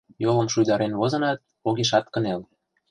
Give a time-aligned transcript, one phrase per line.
[0.23, 2.41] Йолым шуйдарен возынат, огешат кынел.